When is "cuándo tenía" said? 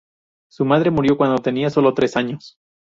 1.15-1.69